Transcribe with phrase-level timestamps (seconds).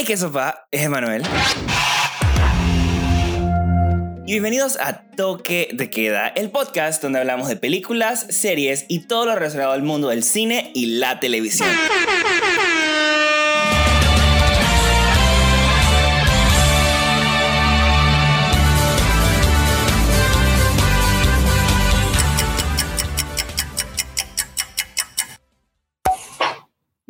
[0.00, 0.66] Hey, ¿qué sopa?
[0.70, 1.22] Es Emanuel.
[4.24, 9.26] Y bienvenidos a Toque de Queda, el podcast donde hablamos de películas, series y todo
[9.26, 11.68] lo relacionado al mundo del cine y la televisión.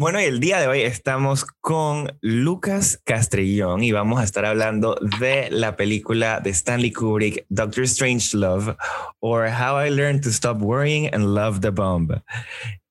[0.00, 4.96] Bueno, y el día de hoy estamos con Lucas Castrillón y vamos a estar hablando
[5.20, 8.74] de la película de Stanley Kubrick, Doctor Strange Love,
[9.18, 12.12] or How I Learned to Stop Worrying and Love the Bomb.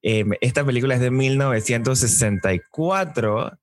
[0.03, 3.57] Em, esta película es de 1964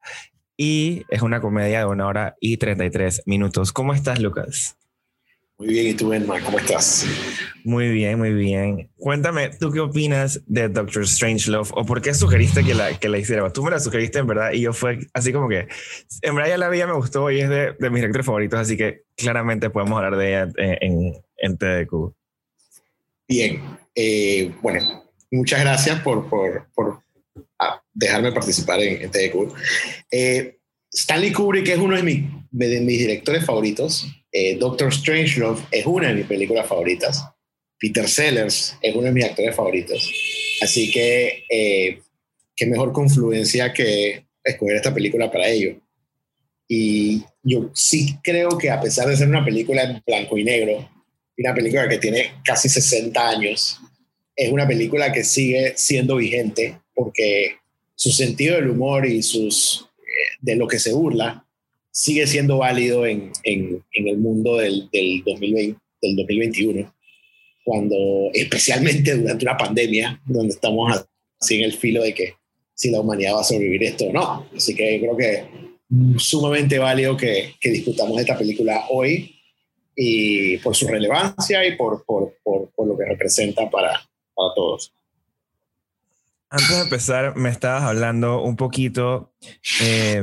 [0.57, 3.73] y es una comedia de una hora y 33 minutos.
[3.73, 4.77] ¿Cómo estás, Lucas?
[5.59, 6.39] Muy bien, ¿y tú, Emma?
[6.43, 7.07] ¿Cómo estás?
[7.65, 8.91] Muy bien, muy bien.
[8.99, 13.09] Cuéntame, ¿tú qué opinas de Doctor Strange Love o por qué sugeriste que la, que
[13.09, 13.51] la hiciera?
[13.51, 15.67] Tú me la sugeriste en verdad y yo fue así como que,
[16.21, 18.77] en verdad ya la vi, me gustó y es de, de mis directores favoritos, así
[18.77, 22.13] que claramente podemos hablar de ella en, en, TDQ.
[23.27, 23.63] Bien,
[23.95, 27.01] eh, bueno, muchas gracias por, por, por
[27.59, 29.55] ah, dejarme participar en, en TDQ.
[30.11, 30.59] Eh,
[30.93, 34.07] Stanley Kubrick es uno de mis, directores favoritos
[34.39, 37.25] eh, Doctor Strangelove es una de mis películas favoritas.
[37.79, 40.13] Peter Sellers es uno de mis actores favoritos.
[40.61, 42.03] Así que, eh,
[42.55, 45.81] qué mejor confluencia que escoger esta película para ello.
[46.69, 50.87] Y yo sí creo que a pesar de ser una película en blanco y negro,
[51.39, 53.81] una película que tiene casi 60 años,
[54.35, 57.57] es una película que sigue siendo vigente porque
[57.95, 59.86] su sentido del humor y sus
[60.41, 61.47] de lo que se burla
[61.91, 66.95] sigue siendo válido en, en, el mundo del, del, 2020, del 2021,
[67.65, 67.97] cuando
[68.35, 71.07] especialmente durante una pandemia, donde estamos
[71.41, 72.35] así en el filo de que
[72.75, 74.47] si la humanidad va a sobrevivir esto o no.
[74.55, 75.45] Así que creo que
[76.19, 79.35] sumamente válido que, que discutamos esta película hoy
[79.97, 83.93] y por su relevancia y por, por, por, por lo que representa para,
[84.35, 84.93] para todos.
[86.49, 89.35] Antes de empezar, me estabas hablando un poquito
[89.81, 90.23] eh,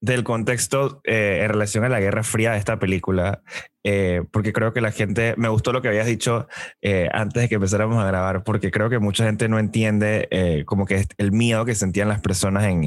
[0.00, 3.42] del contexto eh, en relación a la Guerra Fría de esta película,
[3.82, 6.46] eh, porque creo que la gente, me gustó lo que habías dicho
[6.82, 10.86] eh, antes de que empezáramos a grabar, porque creo que mucha gente no entiende como
[10.86, 12.84] que el miedo que sentían las personas en,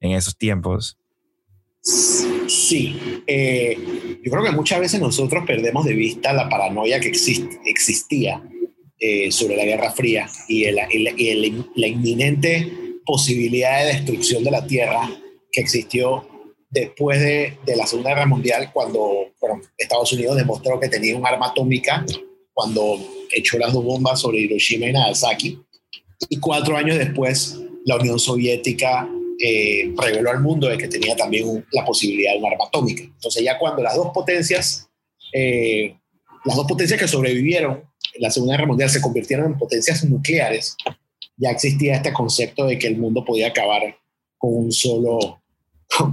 [0.00, 0.98] en esos tiempos.
[1.80, 8.42] Sí, yo creo que muchas veces nosotros perdemos de vista la paranoia que existía
[9.30, 12.72] sobre la Guerra Fría y, la inminente
[13.04, 15.10] posibilidad de destrucción de la Tierra
[15.50, 16.28] que existió
[16.70, 19.32] después de, de, la Segunda Guerra Mundial, cuando
[19.76, 22.04] Estados Unidos demostró que tenía un arma atómica,
[22.54, 22.98] cuando
[23.34, 25.58] echó las dos bombas sobre Hiroshima y Nagasaki,
[26.28, 29.08] y cuatro años después la Unión Soviética
[29.38, 33.02] eh, reveló al mundo de que tenía también la posibilidad de un arma atómica.
[33.02, 34.88] Entonces ya cuando las dos potencias,
[35.32, 35.96] eh,
[36.44, 37.82] las dos potencias que sobrevivieron
[38.18, 40.76] la Segunda Guerra Mundial se convirtieron en potencias nucleares,
[41.36, 43.82] ya existía este concepto de que el mundo podía acabar
[44.38, 45.42] con un solo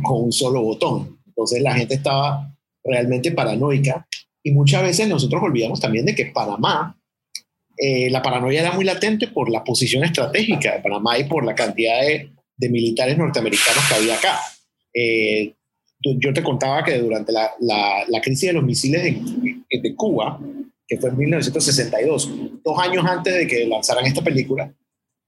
[0.03, 1.19] con, un solo botón.
[1.25, 4.07] Entonces la gente estaba realmente paranoica
[4.43, 6.97] y muchas veces nosotros olvidamos también de que Panamá,
[7.77, 11.55] eh, la paranoia era muy latente por la posición estratégica de Panamá y por la
[11.55, 12.31] cantidad de,
[12.69, 14.37] militares norteamericanos que había acá.
[14.93, 15.53] Eh,
[16.01, 20.39] yo te contaba que durante la, la, crisis de los misiles de, de, Cuba,
[20.89, 22.31] que fue en 1962,
[22.63, 24.73] dos años antes de que lanzaran esta película,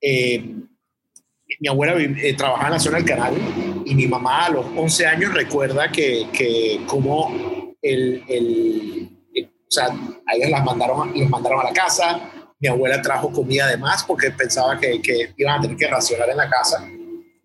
[0.01, 0.43] eh,
[1.59, 3.33] mi abuela eh, trabajaba en la zona del canal
[3.85, 9.09] y mi mamá a los 11 años recuerda que, que como el, el,
[9.45, 13.65] o sea, a ellos las mandaron, los mandaron a la casa, mi abuela trajo comida
[13.65, 16.89] además porque pensaba que, que iban a tener que racionar en la casa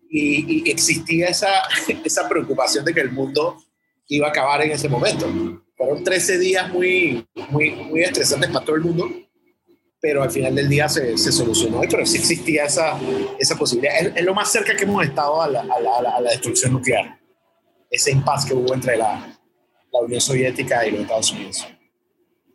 [0.09, 1.49] y, y, existía esa,
[2.03, 3.57] esa preocupación de que el mundo
[4.07, 5.27] iba a acabar en ese momento.
[5.77, 9.27] Fueron 13 días muy, muy, muy estresantes para todo el mundo
[9.99, 11.81] pero al final del día se, se solucionó.
[11.81, 12.99] Pero sí existía esa,
[13.39, 13.95] esa posibilidad.
[14.15, 17.19] Es, lo más cerca que hemos estado a la, a la, destrucción nuclear.
[17.89, 19.37] Ese impasse que hubo entre la,
[19.91, 21.67] la, Unión Soviética y los Estados Unidos.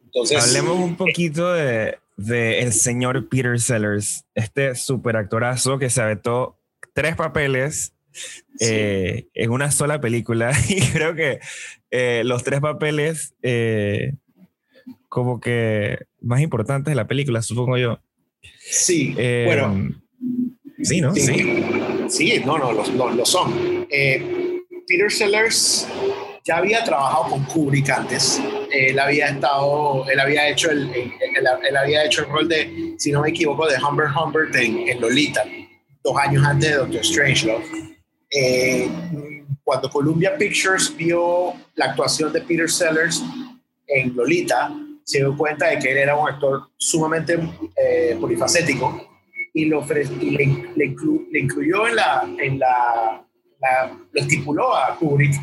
[0.05, 6.03] Entonces, Hablemos un poquito de, de el señor Peter Sellers, este super actorazo que se
[6.03, 6.59] aventó
[6.93, 7.95] tres papeles
[8.61, 11.41] eh, en una sola película y creo que
[11.91, 14.15] eh, los tres papeles eh,
[15.09, 18.01] como que más importantes de la película, supongo yo.
[18.59, 19.15] Sí,
[19.45, 19.91] bueno.
[20.83, 21.15] Sí, ¿no?
[21.15, 21.65] Sí,
[22.09, 23.87] sí, no, no, lo, son.
[23.89, 25.87] Peter Sellers
[26.45, 28.41] ya había trabajado con Kubrick antes.
[28.73, 33.23] Él había estado, él había hecho el, él, había hecho el rol de, si no
[33.23, 35.45] me equivoco, de Humbert Humbert en, en Lolita,
[36.03, 37.65] dos años antes de Doctor Strangelove.
[38.35, 38.89] Eh,
[39.63, 43.23] cuando Columbia Pictures vio la actuación de Peter Sellers
[43.87, 44.73] en Lolita,
[45.05, 47.39] se dio cuenta de que él era un actor sumamente
[47.77, 49.09] eh, polifacético
[49.53, 53.25] y, lo, le, incluyó en la, en la,
[54.13, 55.35] lo estipuló a Kubrick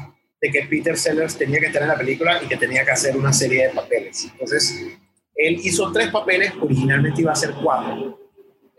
[0.41, 3.15] de que Peter Sellers tenía que estar en la película y que tenía que hacer
[3.15, 4.29] una serie de papeles.
[4.31, 4.97] Entonces,
[5.35, 8.17] él hizo tres papeles, originalmente iba a ser cuatro.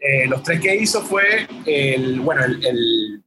[0.00, 3.19] Eh, los tres que hizo fue el, bueno, el, el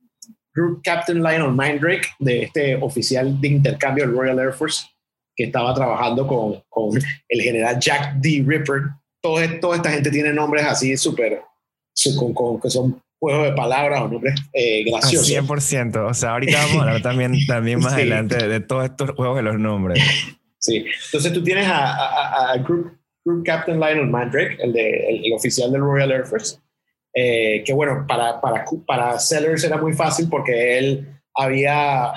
[0.55, 4.85] Group Captain Lionel Mandrake, de este oficial de intercambio del Royal Air Force,
[5.35, 8.43] que estaba trabajando con, con el general Jack D.
[8.45, 8.81] Ripper.
[9.21, 11.41] Todo, toda esta gente tiene nombres así súper,
[12.17, 15.29] con, con, que son juegos de palabras o nombres eh, graciosos.
[15.29, 16.09] 100%.
[16.09, 19.43] O sea, ahorita vamos a hablar también, también más adelante de, todos estos juegos de
[19.43, 20.03] los nombres.
[20.59, 20.85] Sí.
[21.05, 25.81] Entonces tú tienes a, a, Group, Group, Captain Lionel Mandrake, el, de, el, oficial del
[25.81, 26.57] Royal Air Force,
[27.13, 32.11] eh, que bueno, para, para, para Sellers era muy fácil porque él había,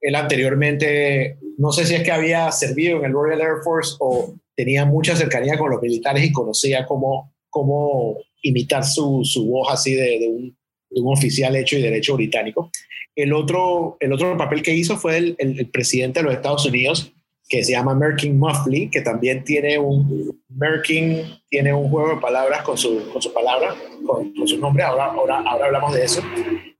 [0.00, 4.34] él anteriormente, no sé si es que había servido en el Royal Air Force o
[4.54, 9.94] tenía mucha cercanía con los militares y conocía cómo, cómo imitar su, su voz así
[9.94, 10.56] de, de, un,
[10.90, 12.70] de, un, oficial hecho y derecho británico.
[13.16, 17.13] El otro, el otro papel que hizo fue el, el, presidente de los Estados Unidos,
[17.48, 22.62] que se llama Merkin Muffley, que también tiene un, Merkin tiene un juego de palabras
[22.62, 23.74] con su, con su palabra,
[24.06, 26.22] con, con su nombre, ahora, ahora, ahora hablamos de eso,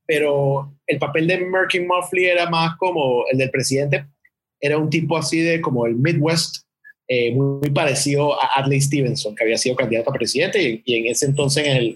[0.07, 4.07] pero el papel de Merkin Muffley era más como el del presidente,
[4.61, 6.65] era un tipo así de como el Midwest
[7.07, 11.27] eh, muy, parecido a Adlai Stevenson, que había sido candidato a presidente y, en ese
[11.27, 11.95] entonces, en,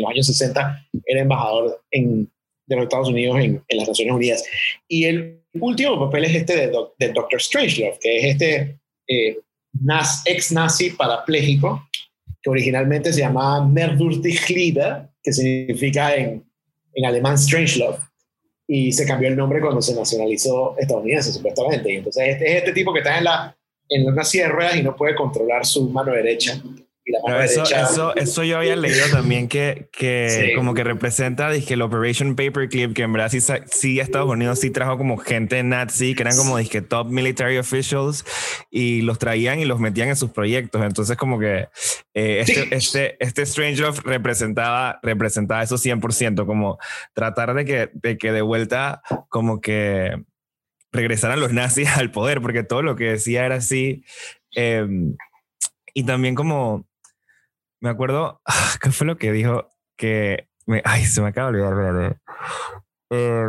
[0.00, 2.30] los años 60, era embajador en,
[2.66, 4.44] de los Estados Unidos en, las Naciones Unidas.
[4.88, 7.40] Y el último papel es este de, de Dr.
[7.40, 9.38] Strangelove, que es este eh,
[10.24, 11.88] ex nazi parapléjico,
[12.42, 14.38] que originalmente se llamaba Merdurtig
[15.22, 16.44] que significa en,
[16.94, 17.98] en alemán Strangelove
[18.68, 21.92] y se cambió el nombre cuando se nacionalizó estadounidense, supuestamente.
[21.92, 23.56] Y entonces este es este tipo que está en la
[23.88, 26.60] en una silla de ruedas y no puede controlar su mano derecha.
[27.42, 32.34] Eso, eso, eso, yo había leído también que, que como que representa dije, el Operation
[32.34, 36.36] Paperclip, que en verdad sí, sí, Estados Unidos sí trajo como gente nazi, que eran
[36.36, 38.24] como dije, top military officials,
[38.70, 40.82] y los traían y los metían en sus proyectos.
[40.82, 41.68] Entonces como que
[42.14, 46.78] eh, este, este, este Strange Love representaba, representaba eso 100%, como
[47.14, 50.24] tratar de que, de que de vuelta como que
[50.92, 54.04] regresaran los nazis al poder, porque todo lo que decía era así.
[54.52, 55.16] Em,
[55.94, 56.86] y también como,
[57.86, 58.42] me acuerdo,
[58.80, 59.70] ¿qué fue lo que dijo?
[59.96, 62.20] Que, me, ay, se me acaba de olvidar,
[63.10, 63.46] eh,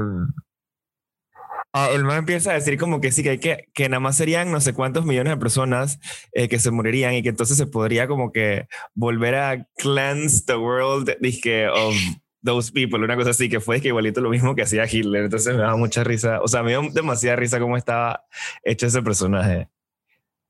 [1.94, 4.52] el man empieza a decir como que sí, que hay que, que nada más serían
[4.52, 6.00] no sé cuántos millones de personas
[6.32, 10.56] eh, que se morirían y que entonces se podría como que volver a cleanse the
[10.56, 11.96] world, dije, of
[12.44, 15.26] Those People, una cosa así, que fue que igualito lo mismo que hacía Hitler.
[15.26, 16.40] Entonces me daba mucha risa.
[16.42, 18.24] O sea, me dio demasiada risa cómo estaba
[18.64, 19.68] hecho ese personaje.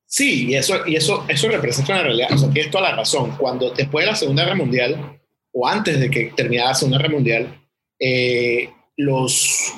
[0.09, 2.30] Sí, y eso, y eso, eso representa una realidad.
[2.31, 3.36] O sea, tienes toda la razón.
[3.38, 5.19] Cuando después de la Segunda Guerra Mundial,
[5.51, 7.62] o antes de que terminara la Segunda Guerra Mundial,
[8.00, 9.74] eh, los,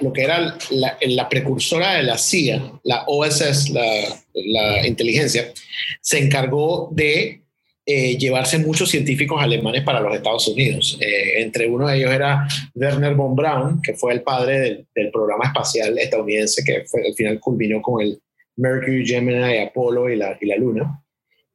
[0.00, 5.52] lo que era la, la, precursora de la CIA, la OSS, la, inteligencia,
[6.00, 7.42] se encargó de
[7.86, 10.98] eh, llevarse muchos científicos alemanes para los Estados Unidos.
[11.00, 15.44] Eh, entre uno de ellos era Werner von Braun, que fue el padre del, programa
[15.44, 18.20] espacial estadounidense, que al final culminó con el
[18.56, 21.02] Mercury, Gemini, Apollo y la, y la Luna.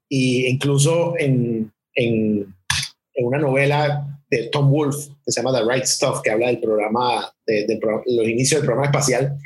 [0.07, 2.55] Y incluso en, en,
[3.13, 6.59] en, una novela de Tom Wolfe, que se llama The Right Stuff, que habla del
[6.59, 9.37] programa, de, los inicios del programa espacial,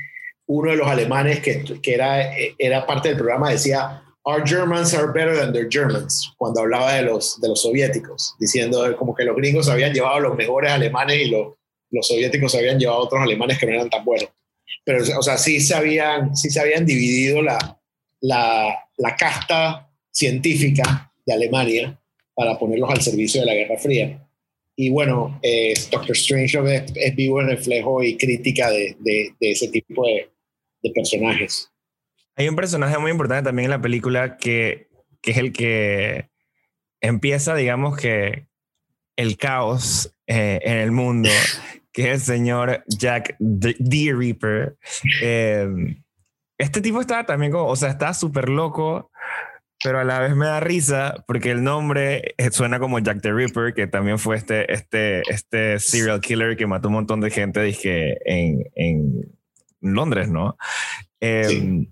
[0.46, 5.08] uno de los alemanes que, que era, era parte del programa decía, Our Germans are
[5.08, 9.36] better than their Germans, cuando hablaba de los, de los soviéticos, diciendo como que los
[9.36, 11.56] gringos habían llevado los mejores alemanes y los,
[11.92, 14.30] los soviéticos habían llevado otros alemanes que no eran tan buenos.
[14.84, 17.80] Pero, o sea, sí se habían, sí se habían dividido la,
[18.22, 22.00] la, la casta científica de Alemania
[22.36, 24.28] para ponerlos al servicio de la Guerra Fría.
[24.76, 29.52] Y bueno, eh, Doctor Strange es, es, vivo el reflejo y crítica de, de, de
[29.52, 30.30] ese tipo de,
[30.82, 31.70] de personajes.
[32.36, 34.88] Hay un personaje muy importante también en la película que,
[35.22, 36.30] que es el que
[37.02, 38.48] empieza, digamos que,
[39.16, 41.30] el caos eh, en el mundo,
[41.94, 44.14] que es el señor Jack D.
[44.14, 44.76] Reaper.
[45.22, 45.68] Eh,
[46.58, 49.12] este tipo está también como, o sea, está súper loco,
[49.84, 53.32] pero a la vez me da risa porque el nombre eh, suena como Jack the
[53.32, 57.62] Ripper, que también fue este, este, este serial killer que mató un montón de gente
[57.62, 59.32] dije, en, en
[59.82, 60.58] Londres, ¿no?
[61.22, 61.90] sí.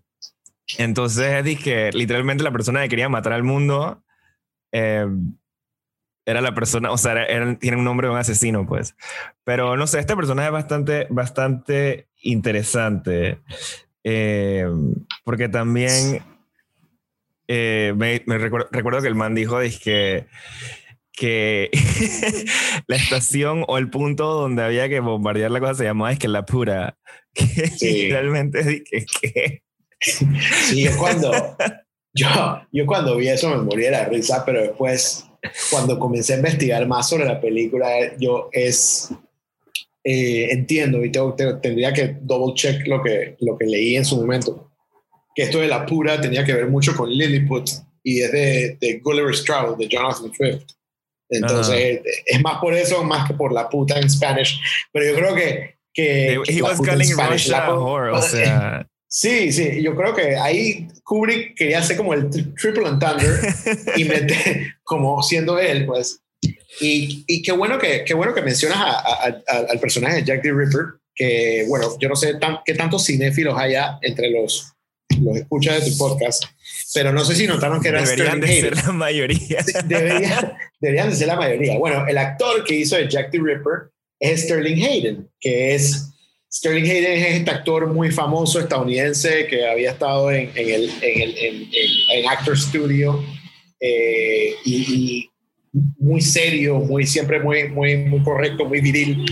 [0.78, 4.04] Entonces dije, literalmente la persona que quería matar al mundo
[4.72, 5.06] eh,
[6.26, 7.26] era la persona, o sea,
[7.60, 8.96] tiene un nombre de un asesino, pues.
[9.44, 13.40] Pero no sé, esta persona es bastante, bastante interesante.
[14.04, 14.66] Eh,
[15.24, 16.24] porque también
[17.48, 20.28] eh, me, recuerdo, que el man dijo que,
[21.12, 21.70] que
[22.88, 26.28] la estación o el punto donde había que bombardear la cosa se llamaba es que
[26.28, 26.98] la pura.
[27.80, 29.64] Que realmente que, que...
[30.02, 31.32] Sí, yo cuando,
[32.14, 32.28] yo,
[32.72, 35.31] yo cuando vi eso me moría de la risa, pero después
[35.70, 39.10] cuando comencé a investigar más sobre la película, yo es,
[40.04, 44.18] eh, entiendo y tengo, tendría que double check lo que, lo que leí en su
[44.18, 44.72] momento,
[45.36, 47.70] que esto de la pura tenía que ver mucho con Lilliput
[48.04, 50.64] y es de, de Gulliver's Travel, de Jonathan Swift.
[51.30, 54.60] Entonces, es más por eso, más que por la puta en Spanish.
[54.92, 55.78] Pero yo creo que...
[55.94, 58.88] que, He was calling Russia o sea...
[59.14, 63.28] Sí, sí, yo creo que ahí Kubrick quería hacer como el triple entendre
[63.96, 66.22] y meter como siendo él, pues.
[66.80, 68.80] Y, y qué bueno que qué bueno que mencionas
[69.48, 74.00] al personaje de Jack the Ripper, que bueno, yo no sé qué tantos cinéfilos haya
[74.02, 74.74] entre los,
[75.22, 76.46] los escuchas de tu podcast,
[76.94, 79.64] pero no sé si notaron que era Deberían de ser la mayoría.
[79.86, 81.78] Deberían, deberían de ser la mayoría.
[81.78, 86.12] Bueno, el actor que hizo de Jack the Ripper es Sterling Hayden, que es
[86.54, 91.22] Sterling Hayden es este actor muy famoso estadounidense que había estado en, en el, en,
[91.38, 91.70] el,
[92.12, 93.24] en, Actor Studio
[93.80, 95.30] eh, y,
[95.72, 99.26] muy serio, muy, siempre muy, muy, muy correcto, muy viril.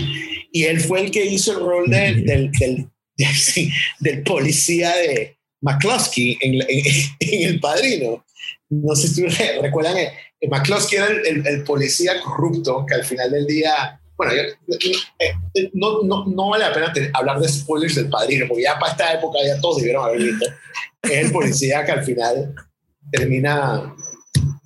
[0.50, 2.50] Y él fue el que hizo el rol del, del,
[3.98, 6.62] del, policía de McCluskey en,
[7.20, 8.24] El Padrino.
[8.70, 9.26] No sé si
[9.60, 10.12] recuerdan, eh,
[10.48, 14.54] McCluskey era el, el policía corrupto que al final del día bueno, eh,
[15.54, 18.92] eh, no, no, no, vale la pena hablar de spoilers del padrino, porque ya para
[18.92, 20.46] esta época ya todos debieron haber visto.
[21.02, 22.54] Es el policía que al final
[23.10, 23.94] termina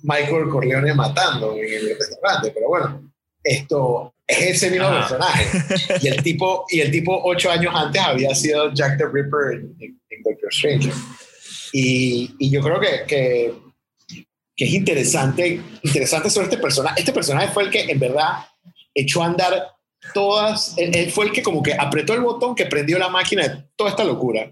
[0.03, 3.09] Michael Corleone matando en el restaurante, pero bueno,
[3.41, 5.45] esto es ese mismo personaje.
[6.01, 9.97] Y el, tipo, y el tipo ocho años antes había sido Jack the Ripper en,
[10.21, 10.91] Doctor Strange.
[11.71, 13.53] Y, y, yo creo que, que,
[14.53, 16.99] que, es interesante, interesante sobre este personaje.
[16.99, 18.39] Este personaje fue el que en verdad
[18.95, 19.75] echó a andar
[20.13, 23.63] todas, él, fue el que como que apretó el botón que prendió la máquina de
[23.75, 24.51] toda esta locura.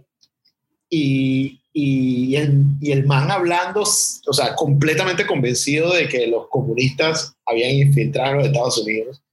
[0.89, 7.35] Y, y, el, y el man hablando, o sea, completamente convencido de que los comunistas
[7.45, 9.23] habían infiltrado en los Estados Unidos.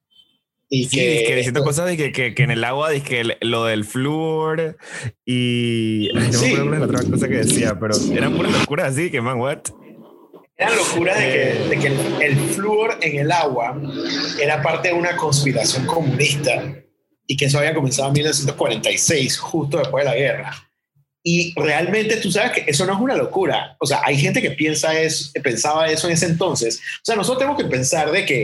[0.73, 3.65] Y que, que, diciendo cosas de que, que, que, en el agua, de que lo
[3.65, 4.79] del flúor
[5.27, 6.09] y...
[6.15, 9.41] no me acuerdo la otra cosa que decía, pero eran puras locuras así, que man,
[9.41, 9.63] what?
[10.61, 13.81] Era locura de que, de que el, el, flúor en el agua
[14.39, 16.75] era parte de una conspiración comunista
[17.27, 20.71] y que eso había comenzado en 1946, justo después de la guerra.
[21.23, 23.75] Y realmente tú sabes que eso no es una locura.
[23.81, 26.79] O sea, hay gente que piensa eso, pensaba eso en ese entonces.
[26.79, 28.43] O sea, nosotros tenemos que pensar de que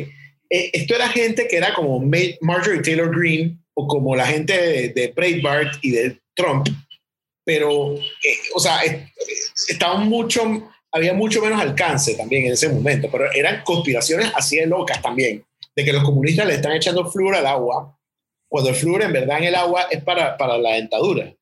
[0.49, 2.01] eh, esto era gente que era como
[2.41, 6.67] Marjorie Taylor Greene o como la gente de, de Breitbart y de Trump,
[7.47, 9.13] pero, eh, o sea, eh,
[9.69, 14.67] estaban mucho había mucho menos alcance también en ese momento, pero eran conspiraciones así de
[14.67, 17.99] locas también, de que los comunistas le están echando flúor al agua,
[18.49, 21.35] cuando el flúor en verdad en el agua es para, para la dentadura.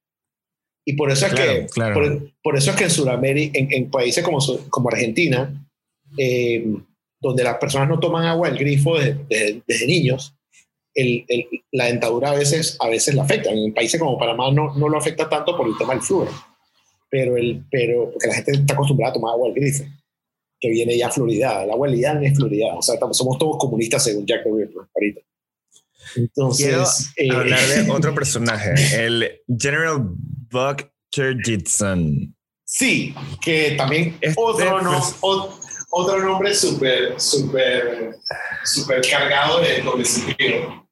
[0.86, 1.66] Y por eso es que,
[2.42, 5.50] Por, eso es que en Sudamérica, en, países como, como Argentina,
[6.18, 6.66] eh,
[7.20, 10.34] donde las personas no toman agua del grifo desde, desde niños,
[10.94, 13.50] el, el, la dentadura a veces, a veces la afecta.
[13.50, 16.28] En países como Panamá no, no lo afecta tanto por el tema del flúor
[17.14, 19.84] pero, el, pero porque la gente está acostumbrada a tomar agua del grifo,
[20.58, 21.62] que viene ya fluoridada.
[21.62, 22.76] El agua lidan es fluoridad.
[22.76, 25.20] O sea, somos todos comunistas según Jack the Ripper ahorita.
[26.16, 28.74] Entonces, Quiero hablar de eh, otro personaje,
[29.06, 29.96] el General
[30.50, 32.34] Buck Turgidson.
[32.64, 35.00] Sí, que también es este otro, no,
[35.90, 38.16] otro nombre súper, súper,
[38.64, 40.84] súper cargado de doble sentido.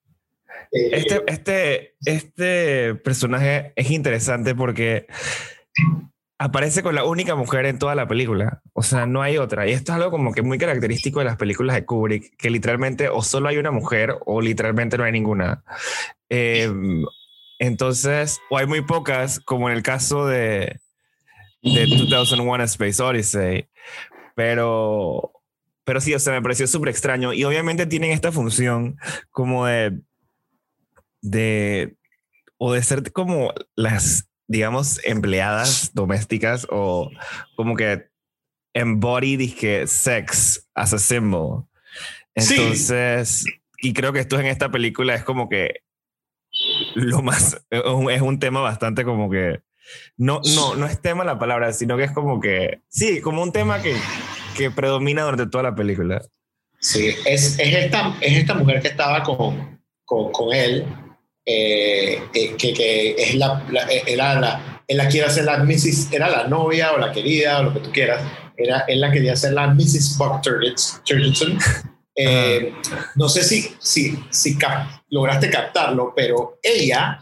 [0.70, 5.06] Este, este, este personaje es interesante porque
[6.42, 8.62] aparece con la única mujer en toda la película.
[8.72, 9.68] O sea, no hay otra.
[9.68, 13.08] Y esto es algo como que muy característico de las películas de Kubrick, que literalmente
[13.08, 15.62] o solo hay una mujer o literalmente no hay ninguna.
[16.28, 17.04] Em,
[17.60, 20.80] entonces, o hay muy pocas, como en el caso de,
[21.62, 23.68] de 2001 Space Odyssey.
[24.34, 25.32] Pero,
[25.84, 27.32] pero sí, o sea, me pareció súper extraño.
[27.32, 28.98] Y obviamente tienen esta función
[29.30, 30.00] como de,
[31.20, 31.94] de,
[32.58, 37.10] o de ser como las digamos, empleadas domésticas o
[37.56, 38.08] como que
[38.74, 41.64] embody que sex as a symbol.
[42.34, 43.44] Entonces,
[43.78, 45.80] y creo que esto en esta película es como que
[46.94, 49.62] lo más, es un tema bastante como que,
[50.18, 53.52] no, no, no es tema la palabra, sino que es como que, sí, como un
[53.52, 53.96] tema que,
[54.54, 56.22] que predomina durante toda la película.
[56.78, 60.86] Sí, es, es, esta, es esta mujer que estaba con, con, con él
[61.44, 63.64] eh, eh, que, que, es la,
[64.06, 67.64] era la, él la quiere hacer la Mrs., era la novia o la querida o
[67.64, 68.22] lo que tú quieras,
[68.56, 70.16] era, él la quería hacer la Mrs.
[70.18, 71.58] Buck Turgidson.
[72.14, 72.74] Eh,
[73.14, 74.58] no sé si, si, si
[75.08, 77.18] lograste captarlo, pero ella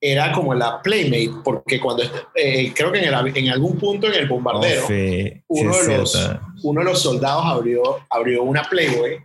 [0.00, 4.84] era como la playmate, porque cuando creo que en, en, algún punto en el bombardero,
[4.84, 6.30] oh, uno, de los,
[6.62, 9.20] uno de los soldados abrió, abrió una Playboy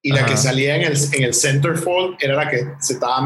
[0.00, 3.18] y la que salía en el, en el centerfold era la que se estaba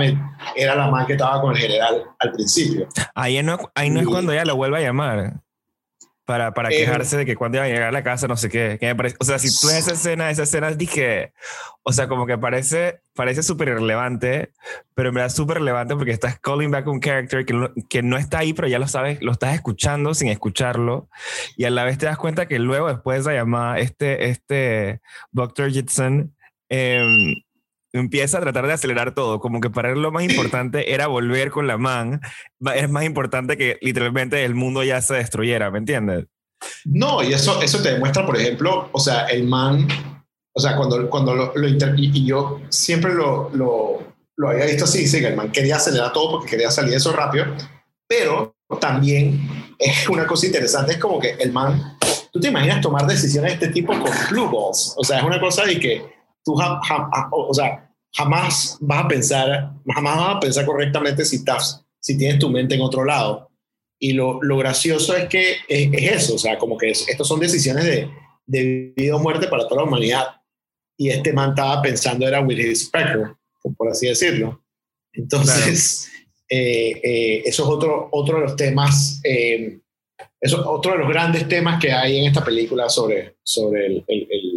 [0.56, 2.88] era la más que estaba con el general al principio.
[3.14, 5.34] Ahí no, ahí no es cuando ella lo vuelve a llamar
[6.24, 8.48] para, para eh, quejarse de que cuando iba a llegar a la casa no sé
[8.48, 8.78] qué.
[9.18, 11.32] o sea, si tú ves esa escena, esa escena dije,
[11.82, 14.52] o sea, como que parece parece súper irrelevante,
[14.94, 18.38] pero en verdad súper relevante porque estás calling back un character que que no está
[18.38, 21.10] ahí, pero ya lo sabes, lo estás escuchando sin escucharlo
[21.56, 25.02] y a la vez te das cuenta que luego después de esa llamada, este, este
[25.32, 25.70] Dr.
[25.70, 26.34] Jitson
[26.74, 27.34] Em,
[27.92, 31.50] empieza a tratar de acelerar todo, como que para él lo más importante era volver
[31.50, 32.22] con la man,
[32.74, 36.24] es más importante que literalmente el mundo ya se destruyera, ¿me entiendes?
[36.86, 39.86] No, y eso, eso te demuestra, por ejemplo, o sea, el man,
[40.54, 45.06] o sea, cuando, cuando lo, lo y, yo siempre lo, lo, lo, había visto así,
[45.06, 47.44] sí, que el man quería acelerar todo porque quería salir eso rápido,
[48.08, 51.98] pero también es una cosa interesante, es como que el man,
[52.32, 55.38] tú te imaginas tomar decisiones de este tipo con blue balls, o sea, es una
[55.38, 61.24] cosa de que tú o sea, jamás vas a pensar, jamás vas a pensar correctamente
[61.24, 63.50] si estás, si tienes tu mente en otro lado.
[63.98, 67.84] Y lo, lo gracioso es que es, eso, o sea, como que estos son decisiones
[67.84, 68.10] de,
[68.46, 70.26] de vida o muerte para toda la humanidad.
[70.98, 72.90] Y este man estaba pensando era with his
[73.76, 74.62] por así decirlo.
[75.12, 76.10] Entonces,
[76.48, 79.80] eh, eh, eso es otro, otro de los temas, eh,
[80.40, 84.04] eso es otro de los grandes temas que hay en esta película sobre, sobre el,
[84.08, 84.51] el el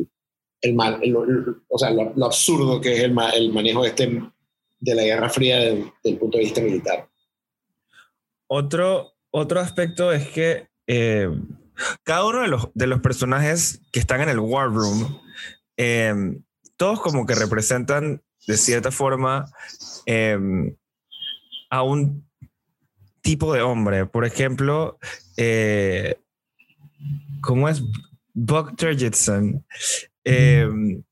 [0.73, 1.01] mal,
[1.67, 4.21] o sea, lo, absurdo que es el, el manejo este,
[4.79, 7.09] de la Guerra Fría desde, el punto de vista militar.
[8.47, 11.29] Otro, otro aspecto es que eh,
[12.03, 15.19] cada uno de los, de los personajes que están en el War Room,
[15.77, 16.43] em,
[16.77, 19.45] todos como que representan de cierta forma
[20.05, 20.75] em,
[21.69, 22.27] a un
[23.21, 24.05] tipo de hombre.
[24.05, 24.99] Por ejemplo,
[25.37, 26.15] eh,
[27.41, 27.81] ¿cómo es?
[28.33, 29.65] Buck Turgidson
[30.25, 31.03] Em,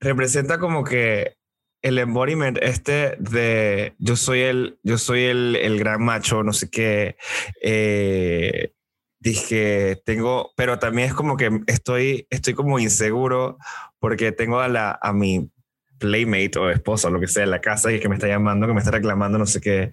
[0.00, 1.36] representa como que
[1.82, 6.68] el embodiment este de yo soy el, yo soy el, el gran macho, no sé
[6.68, 7.16] qué.
[7.62, 8.72] Eh,
[9.20, 13.58] dije, tengo, pero también es como que estoy, estoy como inseguro
[13.98, 15.50] porque tengo a, la, a mi
[15.98, 18.72] playmate o esposa, lo que sea, en la casa y que me está llamando, que
[18.72, 19.90] me está reclamando, no sé qué.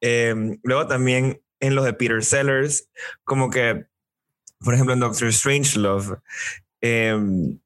[0.00, 2.88] Em, luego también en los de Peter Sellers,
[3.24, 3.86] como que,
[4.60, 6.18] por ejemplo, en Doctor Strangelove,
[6.82, 7.58] Em,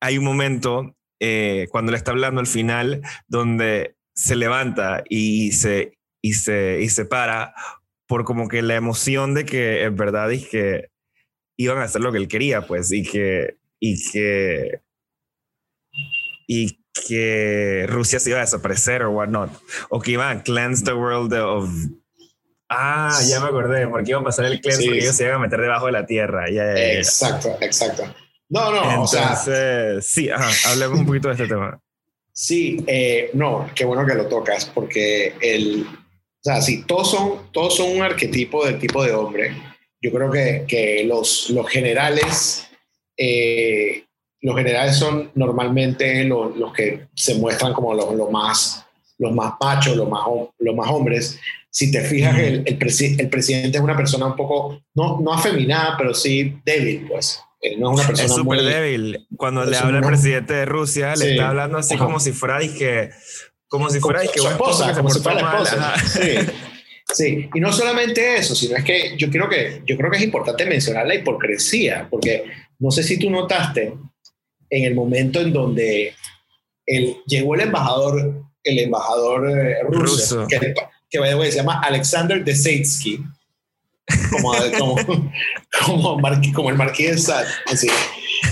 [0.00, 5.98] hay un momento eh, cuando le está hablando al final donde se levanta y se,
[6.22, 7.54] y se, y se para
[8.06, 10.90] por como que la emoción de que en verdad es que
[11.58, 14.80] iban a hacer lo que él quería, pues, y que, y que,
[16.46, 19.50] y que Rusia se iba a desaparecer o whatnot,
[19.90, 21.68] o que iban a cleanse the world of
[22.68, 25.38] Ah, ya me acordé, porque iban a pasar el cleanse porque ellos se iban a
[25.38, 26.44] meter debajo de la tierra.
[26.48, 28.04] exacto, exacto.
[28.48, 29.36] No, no, o sea.
[30.00, 30.28] Sí,
[30.66, 31.80] hablemos un poquito de este tema.
[32.32, 35.86] Sí, eh, no, qué bueno que lo tocas, porque el.
[35.86, 39.56] O sea, sí, todos son, todos son un arquetipo del tipo de hombre.
[40.00, 42.66] Yo creo que, que los, los generales.
[43.16, 44.04] Eh,
[44.40, 48.86] los generales son normalmente los, los que se muestran como los, los, más
[49.18, 50.22] los más machos, los más,
[50.58, 51.38] los más hombres,
[51.70, 56.14] si te fijas, el, el, presidente es una persona un poco, no, no afeminada, pero
[56.14, 57.40] sí débil, pues.
[57.60, 59.26] Eh, no es una persona es súper débil.
[59.36, 63.10] Cuando le habla al presidente de Rusia, le está hablando así como si fuera que
[63.66, 65.94] como si fuera que su esposa, como si fuera la esposa.
[66.06, 66.52] Sí.
[67.12, 67.50] sí.
[67.52, 70.64] y no solamente eso, sino es que yo creo que yo creo que es importante
[70.66, 72.44] mencionar la hipocresía, porque
[72.78, 73.92] no sé si tú notaste
[74.70, 76.14] en el momento en donde
[76.86, 80.74] el, llegó el embajador el embajador eh, ruso, que
[81.10, 83.20] que way, se llama Alexander Desetsky,
[84.30, 84.96] como, como,
[85.84, 86.20] como,
[86.54, 87.88] como, el marqués de Sade, así.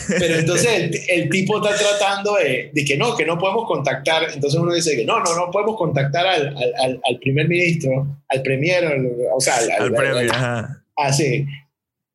[0.08, 4.24] Pero entonces el, el, tipo está tratando de, de, que no, que no podemos contactar.
[4.34, 8.42] Entonces uno dice que no, no, no podemos contactar al, al, al primer ministro, al
[8.42, 8.84] premier,
[9.34, 10.30] o sea, al, al premier.
[10.96, 11.46] Así.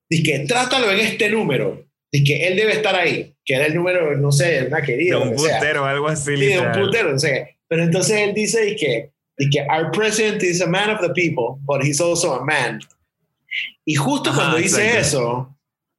[0.09, 1.85] Dice que trátalo en este número.
[2.11, 5.17] Dice que él debe estar ahí, que era el número, no sé, una querida.
[5.17, 6.35] De un putero, algo así.
[6.35, 7.57] Sí, de un putero, no sé.
[7.71, 11.57] Pero entonces él dice que y que our president is a man of the people,
[11.65, 12.81] but he's also a man.
[13.85, 15.55] Y justo cuando dice eso,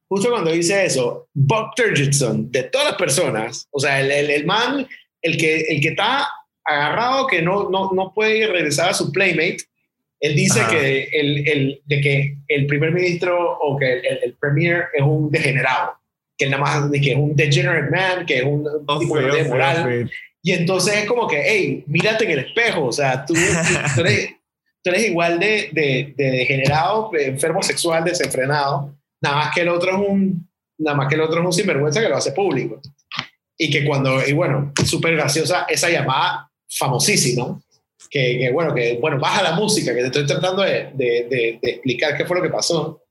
[0.07, 4.45] justo cuando dice eso, Buck Turgidson, de todas las personas, o sea, el, el, el,
[4.45, 4.87] man,
[5.23, 6.29] el que, el que está
[6.63, 9.57] agarrado que no, no, no puede regresar a su playmate.
[10.19, 14.89] Él dice que el, el, de que el primer ministro o que el, el, premier
[14.93, 15.97] es un degenerado,
[16.37, 18.63] que nada más de que es un degenerate man, que es un
[18.99, 20.09] tipo de moral.
[20.43, 24.29] Y entonces es como que, hey, mírate en el espejo, o sea, tú, tú, eres,
[24.83, 29.91] tú eres, igual de, de, de, degenerado, enfermo sexual, desenfrenado, nada más que el otro
[29.91, 32.81] es un, nada más que el otro es un sinvergüenza que lo hace público.
[33.57, 37.61] Y que cuando, y bueno, súper graciosa esa llamada famosísima,
[38.09, 41.59] que, que, bueno, que bueno, baja la música, que te estoy tratando de, de, de
[41.61, 43.01] explicar qué fue lo que pasó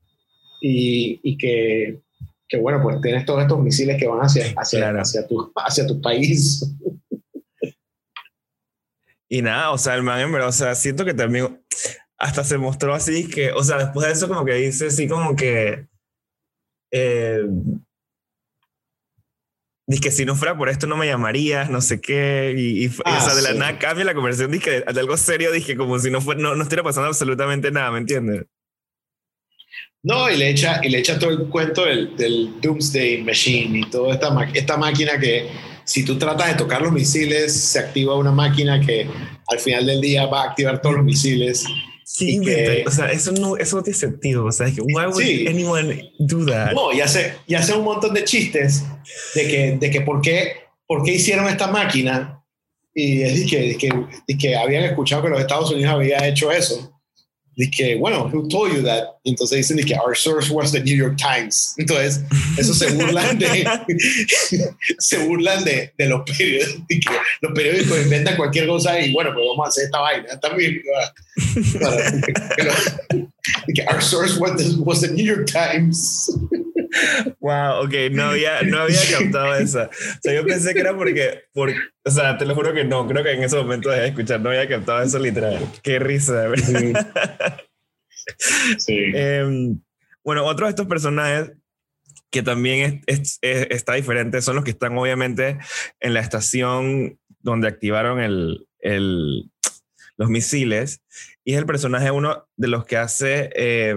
[0.61, 2.01] y, y, que,
[2.49, 6.01] que, bueno, pues tienes todos estos misiles que van hacia, hacia, hacia, tu, hacia tu
[6.01, 6.65] país.
[9.35, 11.59] Y nada, o sea, el man, en verdad, o sea, siento que también
[12.19, 15.35] hasta se mostró así que, o sea, después de eso como que dice así como
[15.35, 15.87] que...
[16.93, 17.43] Eh,
[19.87, 22.55] Dice que si no fuera por esto no me llamarías, no sé qué.
[22.57, 24.53] Y, ah, o sea, de la nada cambia la conversación.
[24.53, 27.91] Dije de algo serio, dije como si no, fuera, no, no estuviera pasando absolutamente nada,
[27.91, 28.45] ¿me entiendes?
[30.03, 33.91] No, y le echa, y le echa todo el cuento del, del Doomsday Machine y
[33.91, 35.51] toda esta, esta máquina que
[35.85, 39.09] si tú tratas de tocar los misiles, se activa una máquina que
[39.49, 41.65] al final del día va a activar todos los misiles
[42.15, 42.41] Sí,
[42.87, 44.45] o sea, eso no, eso no tiene sentido.
[44.45, 46.73] O sea, es que, why would anyone do that?
[46.73, 48.85] No, y hace, y hace un montón de chistes
[49.35, 52.45] de que, de que por, qué, por qué hicieron esta máquina.
[52.95, 56.92] Y es que, que, que habían escuchado que los Estados Unidos había hecho eso
[57.71, 59.05] que bueno, who told you that?
[59.25, 61.75] Entonces dicen que our source was the New York Times.
[61.79, 62.21] Entonces,
[62.59, 63.65] eso se burlan de,
[64.99, 67.17] se burlan de, de los periódicos.
[67.41, 70.83] Los periódicos inventan cualquier cosa y bueno, pues vamos a hacer esta vaina también.
[73.75, 76.31] que our source was was the New York Times.
[77.41, 79.85] Wow, ok, no había, no había captado esa.
[79.85, 83.07] O sea, yo pensé que era porque, porque, o sea, te lo juro que no,
[83.07, 85.59] creo que en ese momento dejé de escuchar, no había captado eso literal.
[85.83, 87.61] Qué risa, ¿verdad?
[88.79, 88.97] Sí.
[89.15, 89.81] Em,
[90.23, 91.53] bueno, otro de estos personajes
[92.31, 95.59] que también es, está diferente son los que están obviamente
[96.01, 99.51] en la estación donde activaron el, el,
[100.17, 101.03] los misiles.
[101.45, 103.51] Y es el personaje uno de los que hace...
[103.55, 103.97] Eh,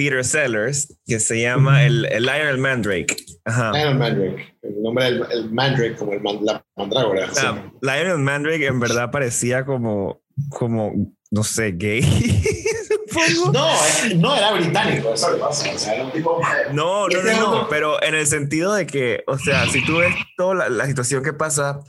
[0.00, 3.14] Peter Sellers, que se llama el, el Lionel Mandrake.
[3.44, 3.70] Ajá.
[3.72, 7.28] Lionel Mandrake, el nombre del el Mandrake, como el la mandrágora.
[7.36, 10.94] Ah, Lionel Mandrake en verdad parecía como, como
[11.30, 12.00] no sé, gay.
[13.52, 13.68] no,
[14.16, 15.70] no era británico, eso le pasa.
[15.70, 16.40] O sea, era un tipo.
[16.72, 20.14] No, no, no, no, pero en el sentido de que, o sea, si tú ves
[20.38, 21.80] toda la, la situación que pasa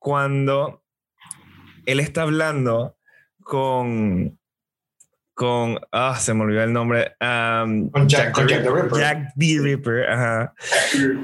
[0.00, 0.82] cuando
[1.86, 2.96] él está hablando
[3.44, 4.36] con
[5.34, 7.14] con, ah, se me olvidó el nombre.
[7.18, 8.98] con Jack, the Ripper.
[8.98, 10.54] Jack the Ripper, ajá.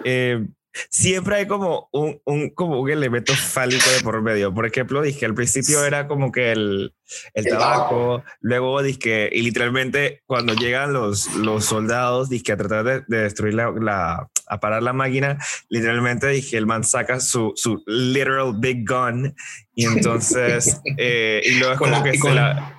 [0.05, 0.45] Eh,
[0.91, 4.53] siempre hay como un, un, como un elemento fálico de por medio.
[4.53, 6.95] Por ejemplo, dije al principio era como que el,
[7.35, 13.19] el, tabaco, luego dije, y literalmente cuando llegan los, los soldados, dije a tratar de,
[13.19, 18.55] destruir la, la, a parar la máquina, literalmente dije, el man saca su, su literal
[18.59, 19.35] big gun
[19.75, 22.78] y entonces, eh, y luego es como que se la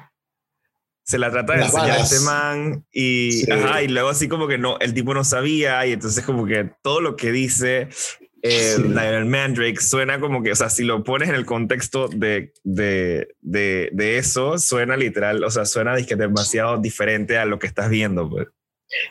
[1.09, 4.59] se la trata de enseñar a este man y, ajá, y luego así como que
[4.59, 7.87] no, el tipo no sabía y entonces como que todo lo que dice
[8.43, 12.53] eh, Lionel Mandrake suena como que, o sea, si lo pones en el contexto de,
[12.63, 17.89] de, de, de eso, suena literal, o sea, suena demasiado diferente a lo que estás
[17.89, 18.29] viendo.
[18.29, 18.47] Pues.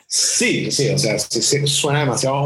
[0.07, 2.37] Sí, sí, o sea, suena demasiado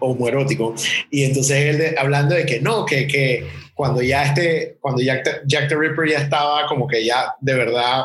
[0.00, 0.74] homoerótico.
[1.12, 5.68] Y entonces él hablando de que no, que, que cuando ya este, cuando Jack, Jack
[5.68, 8.02] the Ripper ya estaba como que ya de verdad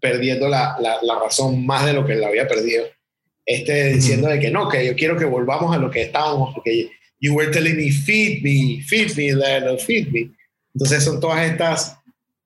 [0.00, 2.84] perdiendo la, la, razón más de lo que la había perdido.
[3.46, 6.90] Este, diciendo de que no, que yo quiero que volvamos a lo que estábamos, porque
[7.20, 10.30] you were telling me, feed me, feed me, feed me.
[10.74, 11.98] Entonces son todas estas,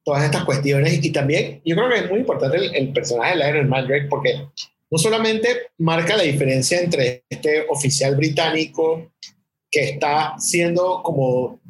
[0.05, 3.49] todas estas cuestiones y también yo creo que es muy importante el, el personaje de
[3.49, 4.49] Iron Mandrake porque
[4.91, 5.49] no solamente
[5.79, 9.13] marca la diferencia entre este oficial británico
[9.71, 11.61] que está siendo como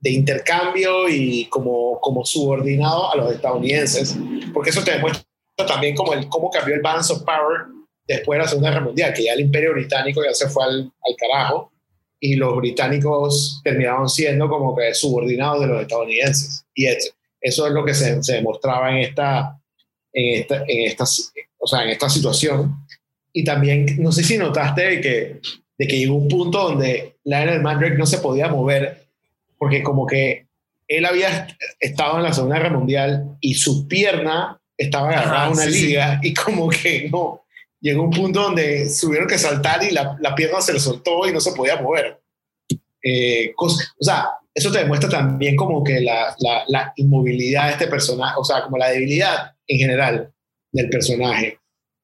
[0.00, 4.16] de intercambio y como, como subordinado a los estadounidenses,
[4.52, 5.22] porque eso te demuestra
[5.66, 7.66] también como el, cómo cambió el balance of power
[8.06, 10.80] después de la Segunda Guerra Mundial, que ya el imperio británico ya se fue al,
[10.80, 11.70] al carajo
[12.18, 16.64] y los británicos terminaron siendo como que subordinados de los estadounidenses.
[16.74, 19.58] Y eso, eso es lo que se, se demostraba en esta,
[20.12, 21.04] en esta, en esta,
[21.58, 22.86] o sea, en esta situación.
[23.32, 25.40] Y también, no sé si notaste de que,
[25.78, 29.09] de que llegó un punto donde Lionel Mandrake no se podía mover
[29.60, 30.46] porque como que
[30.88, 31.46] él había
[31.78, 36.32] estado en la Segunda Guerra Mundial y su pierna estaba agarrada a una liga y
[36.32, 37.44] como que no,
[37.78, 41.32] llegó un punto donde tuvieron que saltar y la, la pierna se le soltó y
[41.32, 42.22] no se podía mover.
[43.04, 43.68] Eh, o
[44.00, 48.44] sea, eso te demuestra también como que la, la, la, inmovilidad de este personaje, o
[48.44, 50.32] sea, como la debilidad en general
[50.72, 51.58] del personaje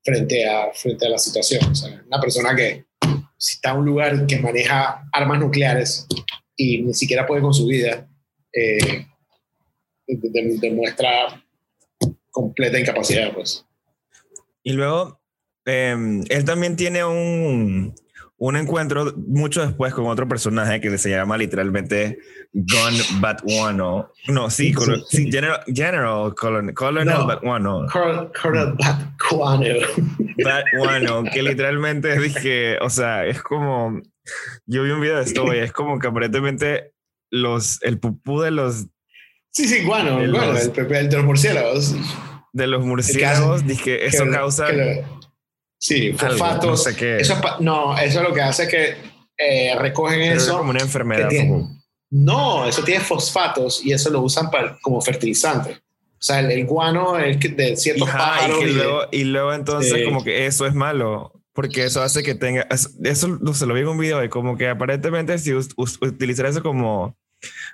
[0.05, 1.71] frente a, frente a la situación.
[1.71, 2.85] O sea, una persona que
[3.39, 6.07] si está en un lugar que maneja armas nucleares
[6.57, 8.09] y ni siquiera puede con su vida,
[8.53, 9.07] eh,
[10.07, 11.43] demuestra
[12.31, 13.65] completa incapacidad, pues.
[14.63, 15.21] Y luego,
[15.65, 17.95] em, él también tiene un,
[18.39, 22.19] un encuentro mucho después con otro personaje que se llama literalmente
[22.53, 24.11] Gun Batwano.
[24.29, 24.75] No, sí,
[25.09, 27.87] sí, General, General Colonel, Colonel Batwano.
[27.93, 29.65] Colonel Batwano.
[30.45, 34.03] Batwano, que literalmente dije, o sea, es como,
[34.67, 36.93] yo vi un video de esto y es como que aparentemente
[37.31, 38.87] los, el pupú de los...
[39.51, 41.95] Sí, sí, guano, el, de los murciélagos.
[42.53, 44.67] De los murciélagos, dije, eso causa...
[45.79, 46.71] Sí, fosfatos.
[46.71, 47.19] no, sé qué.
[47.19, 48.97] Eso no, eso lo que hace es que
[49.37, 50.53] eh, recogen eso.
[50.53, 51.31] Es como una enfermedad.
[52.11, 55.79] no, eso tiene fosfatos y eso lo usan para, como fertilizante.
[56.19, 58.63] O sea, el, guano es de ciertos pájaros.
[58.63, 61.36] Y, luego, y luego entonces como que eso es malo.
[61.57, 62.69] Porque eso hace que tenga...
[62.71, 67.19] Eso se lo vi en un video y como que aparentemente si utilizar eso como,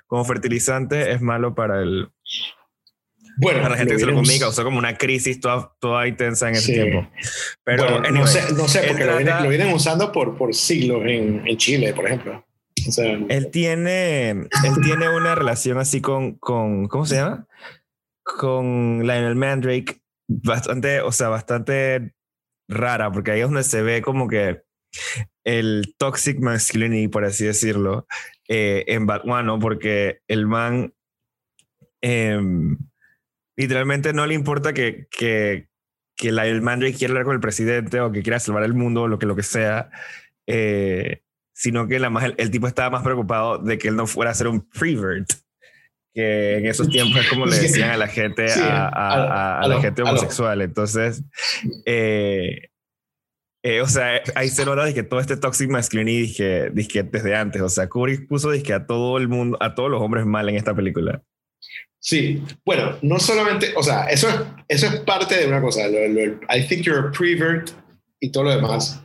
[0.07, 2.09] como fertilizante es malo para el,
[3.37, 6.07] bueno, para la gente que se lo comunica, o sea, como una crisis toda, toda
[6.07, 7.09] intensa en ese tiempo.
[7.63, 9.17] Pero no sé, no sé porque lo,
[9.49, 12.45] vienen, usando por, por siglos en, en Chile, por ejemplo.
[12.87, 14.49] O sea, él tiene, él
[14.83, 17.47] tiene una relación así con, con, ¿cómo se llama?
[18.23, 22.13] Con Lionel Mandrake, bastante, o sea, bastante
[22.67, 24.61] rara, porque ahí es donde se ve como que
[25.43, 28.07] el toxic masculinity, por así decirlo,
[28.47, 29.59] eh, en Batman.
[29.59, 30.93] Porque el man
[32.01, 32.39] eh,
[33.55, 35.67] literalmente no le importa que, que,
[36.15, 39.03] que la, el Mandrake quiera hablar con el presidente o que quiera salvar el mundo
[39.03, 39.89] o lo que, lo que sea,
[40.47, 41.21] eh,
[41.53, 44.35] sino que la más, el, tipo estaba más preocupado de que él no fuera a
[44.35, 45.29] ser un prevert,
[46.13, 50.03] que en esos tiempos es como le decían a la gente, a, a, la gente
[50.03, 50.61] homosexual.
[50.61, 51.23] Entonces,
[51.85, 52.69] eh,
[53.63, 57.61] eh, o sea, ahí se nota que todo este toxic masculinity dije, dije desde antes.
[57.61, 60.55] O sea, Kubrick puso dije, a todo el mundo, a todos los hombres mal en
[60.55, 61.23] esta película.
[61.99, 64.35] Sí, bueno, no solamente, o sea, eso es,
[64.67, 67.69] eso es parte de una cosa, I think you're a prevert
[68.19, 69.01] y todo lo demás,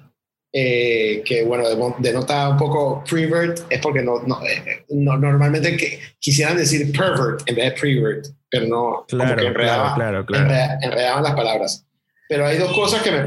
[0.61, 1.69] eh, que bueno,
[1.99, 7.55] denota un poco prevert, es porque no, no, eh, normalmente que, quisieran decir pervert en
[7.55, 11.87] vez de prevert, pero no, claro, como que enredaban, claro, claro, las palabras.
[12.29, 13.25] Pero hay dos cosas que me,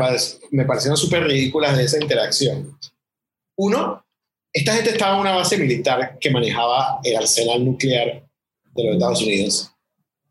[0.51, 2.77] me parecieron súper ridículas de esa interacción.
[3.55, 4.05] Uno,
[4.51, 8.27] esta gente estaba en una base militar que manejaba el arsenal nuclear
[8.73, 9.71] de los Estados Unidos.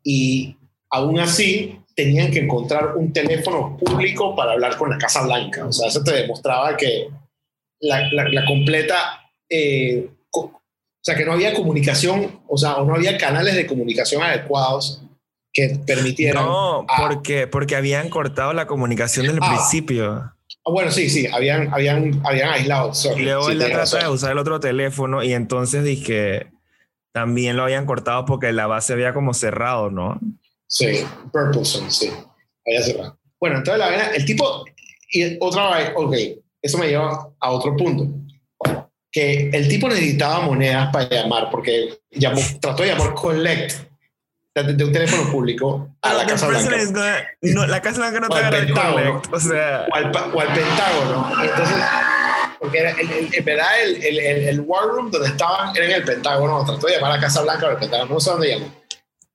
[0.03, 0.55] Y
[0.91, 5.65] aún así tenían que encontrar un teléfono público para hablar con la Casa Blanca.
[5.65, 7.07] O sea, eso te demostraba que
[7.79, 9.21] la, la, completa...
[9.49, 14.21] Eh, o sea, que no había comunicación, o sea, o no había canales de comunicación
[14.21, 15.01] adecuados
[15.51, 16.45] que permitieran...
[16.45, 19.47] No, porque, porque habían cortado la comunicación del ah.
[19.47, 20.13] principio.
[20.13, 22.91] Ah, bueno, sí, sí, habían, habían, habían aislado.
[23.17, 26.51] y luego él trató de usar el otro teléfono y entonces dije
[27.11, 30.19] también lo habían cortado porque la base había como cerrado, ¿no?
[30.71, 32.09] Sí, Purpose, sí,
[32.65, 33.19] había cerrado.
[33.41, 34.63] Bueno, entonces la verdad, el tipo,
[35.11, 36.15] y otra vez, ok,
[36.61, 38.07] eso me lleva a otro punto,
[39.11, 43.73] que el tipo necesitaba monedas para llamar, porque llamó, trató de llamar Collect
[44.55, 46.69] de un teléfono público a la Casa Blanca.
[47.41, 49.87] No, la Casa Blanca no te agarra Collect, o sea...
[49.91, 51.43] O al, o al Pentágono.
[51.43, 51.83] Entonces
[52.59, 56.03] porque era el, en verdad el, el, el, War Room donde estaban era en el
[56.03, 58.80] Pentágono, trató de llamar a Casa Blanca o el Pentágono, no sé dónde llamó.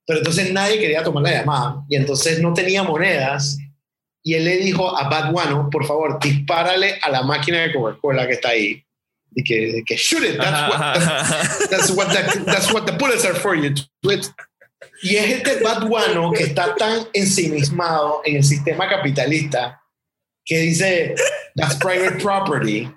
[0.07, 3.57] Pero entonces nadie quería tomar la llamada y entonces no tenía monedas
[4.23, 8.33] y él le dijo a One, por favor, dispárale a la máquina de Coca-Cola que
[8.33, 8.83] está ahí.
[9.35, 13.35] Y que, que shoot it, that's what, that's, what the, that's what the bullets are
[13.35, 13.75] for you.
[15.03, 19.81] Y es este Bad One que está tan ensimismado en el sistema capitalista
[20.45, 21.15] que dice,
[21.55, 22.89] that's private property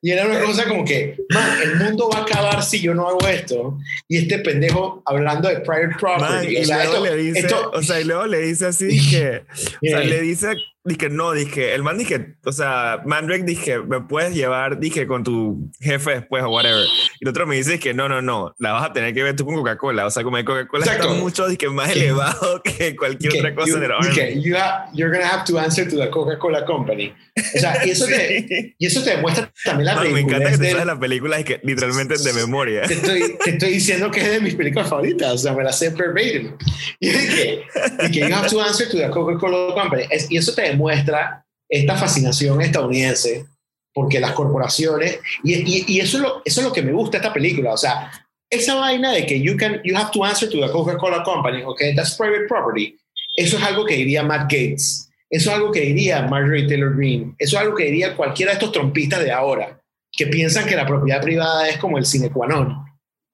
[0.00, 3.08] Y era una cosa como que, man, el mundo va a acabar si yo no
[3.08, 3.78] hago esto.
[4.06, 6.56] Y este pendejo hablando de private property.
[6.56, 10.00] o, sea, luego le dice, o sea, y luego le dice así que, o sea,
[10.00, 14.78] le dice Dije, no, dije, el man dije, o sea, Mandrake dije, me puedes llevar,
[14.78, 16.86] dije, con tu jefe después o whatever.
[17.20, 19.36] Y el otro me dice que no, no, no, la vas a tener que ver
[19.36, 20.06] tú con Coca-Cola.
[20.06, 24.40] O sea, como Coca-Cola está mucho, dije, más elevado que cualquier otra cosa you, dije,
[24.40, 27.12] you have, you're gonna have to answer to the Coca-Cola Company.
[27.36, 30.14] O sea, y eso, te, y eso te demuestra también la película.
[30.14, 32.82] Me encanta que te de, la película, es que literalmente de memoria.
[32.82, 35.72] Te estoy, te estoy diciendo que es de mis películas favoritas, o sea, me la
[35.72, 36.56] sé verbatim.
[37.00, 37.62] Y dije,
[38.10, 40.04] you have to answer to the Coca-Cola Company.
[40.30, 43.44] Y eso te demuestra esta fascinación estadounidense
[43.92, 47.32] porque las corporaciones, y, y, eso, es lo, eso es lo que me gusta esta
[47.32, 48.12] película, o sea,
[48.48, 51.96] esa vaina de que you, can, you have to answer to the Coca-Cola Company, okay,
[51.96, 52.96] that's private property,
[53.36, 57.34] eso es algo que diría Matt Gates, eso es algo que diría Marjorie Taylor Greene,
[57.38, 59.80] eso es algo que diría cualquiera de estos trompistas de ahora,
[60.12, 62.84] que piensan que la propiedad privada es como el sine qua non.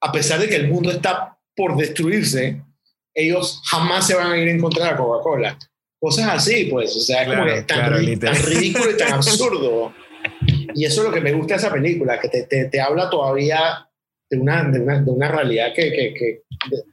[0.00, 2.62] A pesar de que el mundo está por destruirse,
[3.14, 5.59] ellos jamás se van a ir en contra de la Coca-Cola.
[6.04, 9.94] Cosas así, pues, o sea, es como que tan, ridículo y tan absurdo.
[10.74, 13.08] Y eso es lo que me gusta de esa película, que te, te, te habla
[13.08, 13.88] todavía
[14.28, 16.42] de una, de una, de una realidad que, que, que,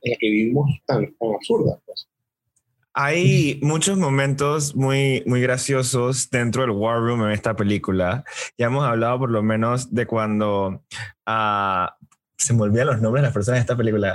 [0.02, 1.78] en la que vivimos tan, tan absurda.
[1.86, 2.08] Pues.
[2.94, 8.24] Hay muchos momentos muy, muy graciosos dentro del War Room en esta película.
[8.58, 10.86] Ya hemos hablado por lo menos de cuando...
[11.28, 11.88] Uh,
[12.38, 14.14] se me olvidan los nombres de las personas de esta película.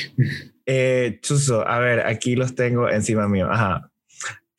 [0.66, 3.46] eh, Chuso, a ver, aquí los tengo encima mío.
[3.50, 3.91] Ajá.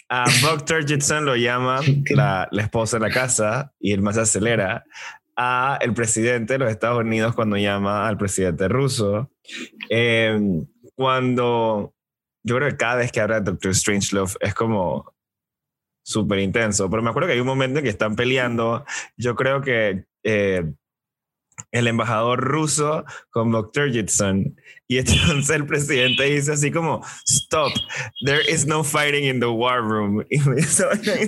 [0.10, 1.80] A Buck Turgidson lo llama
[2.12, 4.84] la, la, esposa de la casa y él más acelera.
[5.36, 9.32] A el presidente de los Estados Unidos cuando llama al presidente ruso.
[9.90, 10.40] Eh,
[10.96, 11.96] cuando
[12.44, 15.14] yo creo que cada vez que habla de Doctor Strangelove es como
[16.04, 16.90] súper intenso.
[16.90, 18.86] Pero me acuerdo que hay un momento en que están peleando.
[19.18, 20.74] Yo creo que eh,
[21.74, 23.92] el embajador ruso con Dr.
[23.92, 24.56] Jitson.
[24.88, 27.74] Y entonces el presidente dice así como, stop,
[28.26, 30.24] there is no fighting in the war room.
[30.30, 30.86] Y me hizo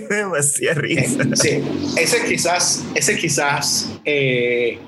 [0.08, 1.24] demasiada risa.
[1.34, 1.62] Sí,
[1.98, 4.78] ese quizás, ese quizás eh,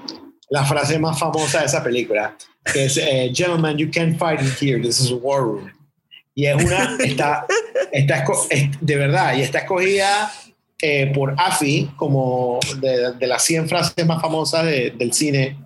[0.49, 2.37] la frase más famosa de esa película,
[2.73, 5.73] que es, eh, gentlemen, you can't fight in here, this is a war room.
[6.35, 7.47] Y es una, está,
[7.91, 8.25] está
[8.81, 10.31] de verdad, y está escogida
[10.81, 15.59] eh, por AFI como de, de, las 100 frases más famosas de, del cine.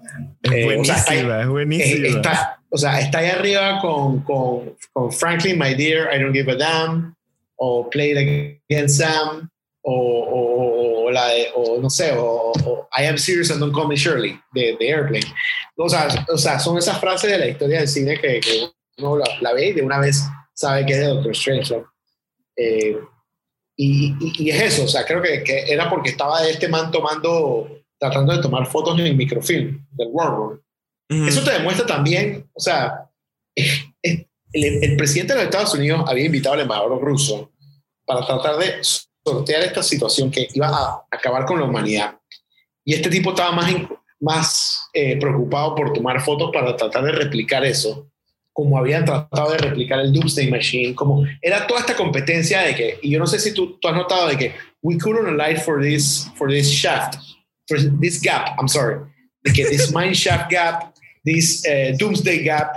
[0.43, 2.09] Eh, buenísima, o sea, está, es buenísima.
[2.09, 6.53] Está, o sea, está ahí arriba con, con, con, Frankly, My Dear, I Don't Give
[6.53, 7.15] a Damn,
[7.57, 9.49] o Play It Again Sam,
[9.83, 12.53] o, o, o, la de, o no sé, o,
[12.99, 15.27] I Am Serious and Don't Call Me Shirley, de, de Airplane.
[15.77, 19.19] O sea, o sea, son esas frases de la historia del cine que, que uno
[19.19, 20.23] la, la ve y de una vez
[20.55, 21.83] sabe que es de Doctor Strange.
[22.57, 22.97] Eh,
[23.77, 27.85] y, y, es eso, o sea, creo que, que, era porque estaba este man tomando,
[27.99, 30.61] tratando de tomar fotos en el microfilm del World
[31.09, 33.11] Eso te demuestra también, o sea,
[33.55, 37.51] el, el, presidente de los Estados Unidos había invitado al embajador ruso
[38.05, 38.75] para tratar de
[39.25, 42.19] sortear esta situación que iba a acabar con la humanidad.
[42.85, 43.73] Y este tipo estaba más,
[44.21, 48.12] más eh, preocupado por tomar fotos para tratar de replicar eso
[48.53, 52.99] como habían tratado de replicar el Doomsday Machine, como era toda esta competencia de que,
[53.03, 55.83] y yo no sé si tú, tú has notado de que we couldn't alight for
[55.83, 57.19] this, for this shaft,
[57.67, 59.01] for this gap, I'm sorry,
[59.45, 62.75] de que this mine shaft gap, this uh, Doomsday gap,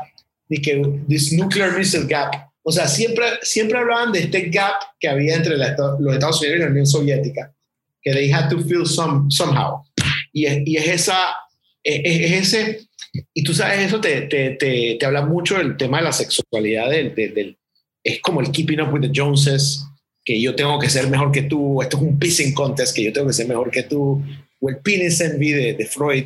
[0.50, 2.34] de que this nuclear missile gap,
[2.64, 6.58] o sea, siempre, siempre hablaban de este gap que había entre la, los Estados Unidos
[6.58, 7.54] y la Unión Soviética,
[8.02, 9.84] que they had to fill some, somehow.
[10.32, 11.36] Y es, y es esa,
[11.84, 12.88] es, es ese
[13.34, 16.90] y tú sabes, eso te, te, te, te habla mucho del tema de la sexualidad,
[16.90, 17.58] del, del,
[18.04, 19.86] es como el keeping up with the Joneses,
[20.24, 23.14] que yo tengo que ser mejor que tú, esto es un pissing contest, que yo
[23.14, 24.24] tengo que ser mejor que tú,
[24.60, 26.26] o el penis envy de, de Freud.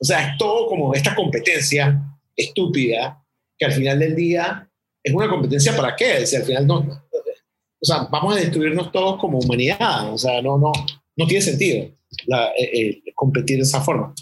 [0.00, 2.00] O sea, es todo como esta competencia
[2.36, 3.22] estúpida,
[3.58, 4.68] que al final del día
[5.02, 6.26] es una competencia para qué?
[6.26, 10.58] Si al final no, o sea, vamos a destruirnos todos como humanidad, o sea, no,
[10.58, 10.72] no,
[11.16, 11.90] no tiene sentido
[12.26, 14.14] la, eh, eh, competir de esa forma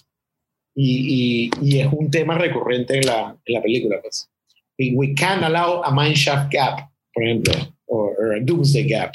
[0.80, 4.00] y, y, es un tema recurrente en la, en la película.
[4.00, 4.30] Pues.
[4.76, 7.52] Y we can't allow a mineshaft gap, por ejemplo,
[7.86, 9.12] o a doomsday gap,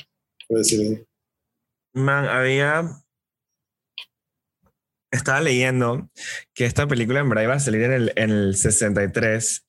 [0.47, 1.03] por decirlo así.
[1.93, 2.83] Man, había...
[5.09, 6.09] Estaba leyendo
[6.53, 9.65] que esta película en verdad iba a salir en el, en el 63,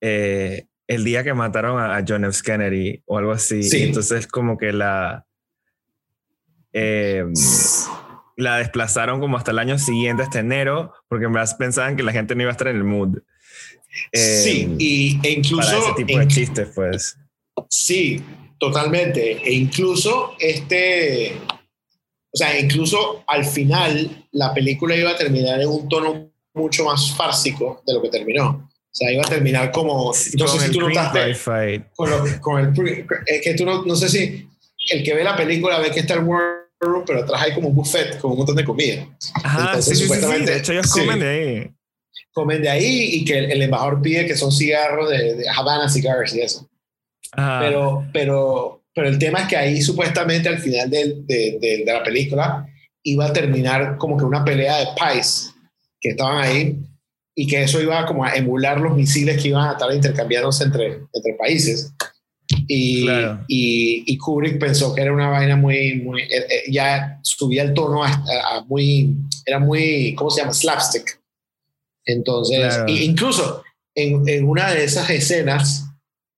[0.00, 2.40] eh, el día que mataron a, John F.
[2.42, 3.62] Kennedy o algo así.
[3.62, 3.84] Sí.
[3.84, 5.26] Entonces como que la...
[6.72, 7.24] Eh,
[8.40, 12.12] la desplazaron como hasta el año siguiente, hasta enero, porque en verdad pensaban que la
[12.12, 13.18] gente no iba a estar en el mood.
[14.12, 15.68] sí, em, y, e incluso...
[15.68, 17.16] Para ese tipo de chistes, pues.
[17.68, 18.22] Sí,
[18.58, 19.42] totalmente.
[19.46, 21.36] E incluso este...
[22.32, 27.14] O sea, incluso al final la película iba a terminar en un tono mucho más
[27.16, 28.70] fársico de lo que terminó.
[28.72, 30.06] O sea, iba a terminar como...
[30.06, 31.86] No sé si tú notaste...
[31.94, 33.06] Con, lo, con el...
[33.26, 34.48] Es que tú no, no sé si
[34.90, 36.22] el que ve la película ve que está el
[36.80, 39.06] World pero atrás hay como un buffet con un montón de comida.
[39.42, 41.70] Ajá, sí, sí, sí, de hecho ellos comen de ahí.
[42.32, 46.34] Comen de ahí y que el, embajador pide que son cigarros de, de Havana Cigars
[46.34, 46.68] y eso.
[47.34, 52.02] Pero, pero, pero el tema es que ahí supuestamente al final de, de, de, la
[52.02, 52.66] película
[53.02, 55.54] iba a terminar como que una pelea de pies
[56.00, 56.78] que estaban ahí
[57.36, 60.86] y que eso iba como a emular los misiles que iban a estar intercambiándose entre,
[61.12, 61.92] entre países.
[62.72, 63.04] Y,
[64.06, 68.04] y, Kubrick pensó que era una vaina muy, muy eh, eh, ya subía el tono
[68.04, 70.52] a, muy, era muy, ¿cómo se llama?
[70.52, 71.20] Slapstick.
[72.04, 75.84] Entonces, incluso, en, en una de esas escenas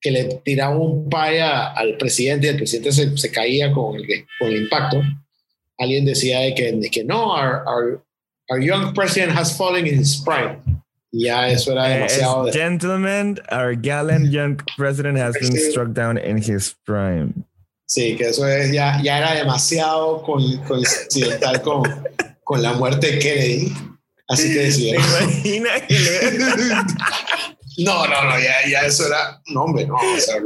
[0.00, 4.06] que le tiraban un paya al presidente y el presidente se, se caía con el,
[4.38, 5.02] con el impacto,
[5.78, 8.02] alguien decía de que, de que no, our, our,
[8.48, 10.81] our young president has fallen in his prime.
[11.14, 12.50] Y ya eso era Eh, demasiado.
[12.52, 17.44] Gentlemen, our gallant young president has been struck down in his prime.
[17.86, 21.82] sí, que eso es, ya, ya era demasiado con- coincidental con,
[22.42, 23.72] con la muerte de Kennedy.
[24.28, 24.94] Así que ¿Te decía.
[24.96, 26.82] imaginas que le-
[27.84, 29.40] No, no, no, ya, ya eso era.
[29.48, 30.36] No, hombre, no, o sea.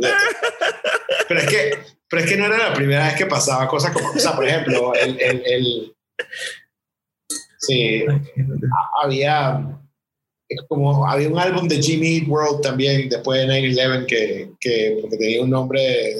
[1.28, 4.10] Pero es que, pero es que no era la primera vez que pasaba cosas como.
[4.10, 5.20] O sea, por ejemplo, el.
[5.20, 5.96] el, el-
[7.58, 8.04] sí,
[9.02, 9.60] había.
[10.48, 14.98] Es Como había un álbum de Jimmy Eat World también después de 9-11 que, que
[15.00, 16.14] porque tenía un nombre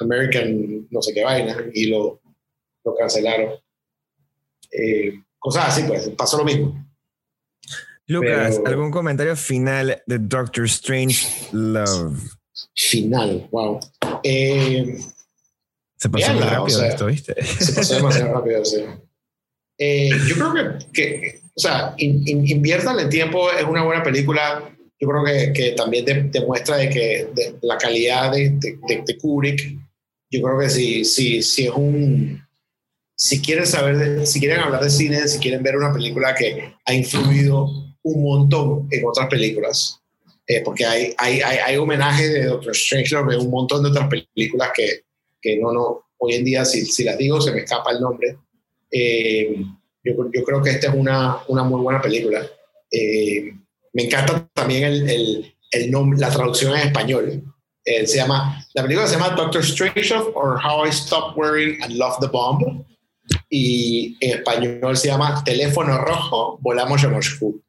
[0.00, 2.20] American, no sé qué vaina, y lo,
[2.84, 3.50] lo cancelaron.
[4.72, 6.84] Eh, cosas así, pues, pasó lo mismo.
[8.06, 12.18] Lucas, Pero- ¿algún comentario final de Doctor Strange Love?
[12.74, 13.78] Final, wow.
[14.24, 14.98] Eh,
[15.96, 17.42] Se pasó muy o rápido sea, esto, ¿viste?
[17.44, 18.84] Se pasó demasiado rápido, sí.
[19.78, 24.68] Eh, yo creo que, que, o sea, in, in- inviértale tiempo, es una buena película.
[24.98, 27.28] Yo creo que, también de- demuestra de que
[27.62, 29.76] la calidad de, de, de- Kubrick.
[30.30, 32.40] Yo creo que si, si, si es un.
[33.14, 36.94] Si quieren saber, si quieren hablar de cine, si quieren ver una película que ha
[36.94, 37.68] influido
[38.02, 40.00] un montón en otras películas,
[40.46, 44.08] eh, porque hay, hay, hay, hay homenajes de Doctor Strangelove en un montón de otras
[44.08, 45.04] películas que,
[45.40, 48.38] que no, no, hoy en día, si, si las digo, se me escapa el nombre.
[48.90, 49.54] Eh,
[50.04, 52.44] yo, yo creo que esta es una, una muy buena película.
[52.90, 53.54] Eh,
[53.92, 57.42] me encanta también el, el, el nombre, la traducción en español.
[57.84, 61.94] Eh, se llama, la película se llama Doctor Strangelove or How I Stopped Wearing and
[61.94, 62.84] Loved the Bomb.
[63.48, 67.62] Y en español se llama Teléfono Rojo, Volamos a Moscú.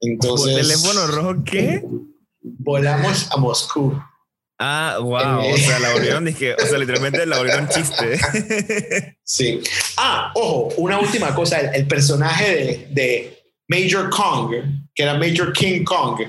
[0.00, 1.82] Entonces, ¿Teléfono rojo qué?
[2.42, 3.98] Volamos a Moscú.
[4.58, 5.42] Ah, wow.
[5.42, 5.52] Eh.
[5.52, 8.18] O sea, la volvieron, dije, o sea, literalmente la volvieron chiste.
[9.22, 9.60] Sí.
[9.96, 11.60] Ah, ojo, una última cosa.
[11.60, 14.54] El, el personaje de, de Major Kong,
[14.94, 16.20] que era Major King Kong,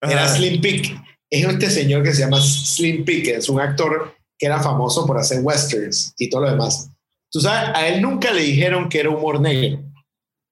[0.00, 0.36] era Ajá.
[0.36, 0.96] Slim Pick.
[1.30, 5.40] Es este señor que se llama Slim Pickens, un actor que era famoso por hacer
[5.42, 6.90] westerns y todo lo demás.
[7.30, 9.82] Tú sabes, a él nunca le dijeron que era humor negro.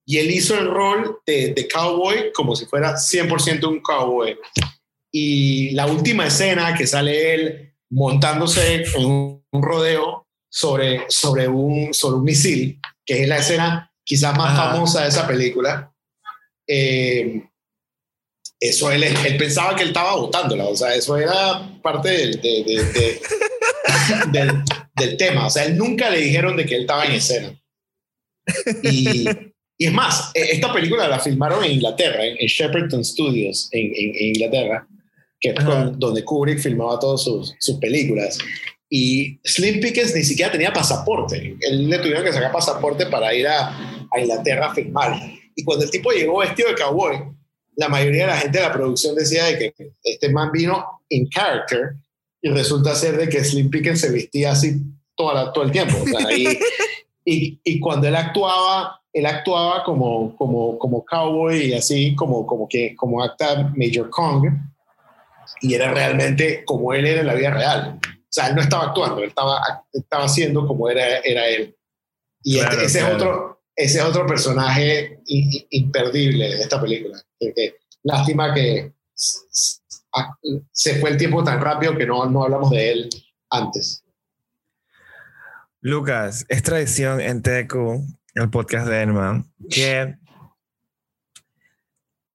[0.07, 4.37] Y él hizo el rol de, de cowboy como si fuera 100% un cowboy.
[5.13, 11.93] Y la última escena que sale él montándose en un, un rodeo sobre, sobre, un,
[11.95, 14.71] sobre un misil, que es la escena quizás más Ajá.
[14.73, 15.93] famosa de esa película.
[16.69, 17.43] Eh,
[18.61, 22.65] eso él, él pensaba que él estaba votándola, o sea, eso era parte del, de-
[22.65, 23.21] de- de-
[24.39, 24.63] del,
[24.95, 27.61] del tema, o sea, él nunca le dijeron de que él estaba en escena.
[28.83, 29.29] Y,
[29.79, 33.87] y es más, eh, esta película la filmaron en Inglaterra, en, en Shepperton Studios, en,
[33.87, 34.87] en- en Inglaterra,
[35.41, 38.39] que es con- donde Kubrick filmaba todas sus, sus películas.
[38.89, 41.57] Y Slim Pickens ni siquiera tenía pasaporte.
[41.61, 43.69] Él le tuvieron que sacar pasaporte para ir a,
[44.13, 45.17] a Inglaterra a filmar.
[45.55, 47.19] Y cuando el tipo llegó vestido de cowboy,
[47.77, 51.29] la mayoría de la gente de la producción decía de que este man vino in
[51.29, 51.93] character
[52.43, 54.81] y resulta ser de que Slim Pickens se vestía así
[55.15, 55.97] toda la- todo el tiempo.
[56.03, 56.47] O sea, y,
[57.25, 62.67] y, y cuando él actuaba, él actuaba como, como, como cowboy y así como, como,
[62.69, 64.47] que, como acta Major Kong
[65.61, 67.99] y era realmente como él era en la vida real.
[68.05, 69.61] O sea, él no estaba actuando, él estaba,
[69.93, 71.77] estaba haciendo como era, era él.
[72.43, 73.15] Y este- ese, claro.
[73.17, 77.21] Es otro, ese es otro personaje imperdible de esta película.
[77.39, 78.93] Que- que lástima que
[80.73, 83.11] se fue el tiempo tan rápido que no, no hablamos de él
[83.51, 84.05] antes.
[85.83, 87.75] Lucas, es tradición en TQ,
[88.35, 90.15] el podcast de Enman, que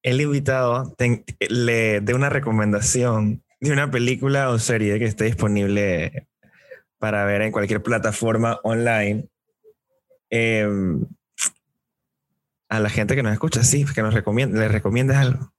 [0.06, 6.28] el invitado te- le dé una recomendación de una película o serie que esté disponible
[6.98, 9.26] para ver en cualquier plataforma online.
[10.30, 10.66] eh,
[12.68, 15.52] a la gente que nos escucha, sí, que nos recomienda, le recomiendas algo.